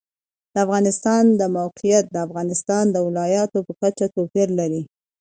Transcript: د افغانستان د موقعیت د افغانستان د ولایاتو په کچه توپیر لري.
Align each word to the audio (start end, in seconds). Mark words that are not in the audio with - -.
د 0.53 0.55
افغانستان 0.65 1.23
د 1.39 1.41
موقعیت 1.57 2.05
د 2.11 2.15
افغانستان 2.27 2.83
د 2.91 2.97
ولایاتو 3.07 3.57
په 3.67 3.73
کچه 3.81 4.05
توپیر 4.15 4.47
لري. 4.59 4.81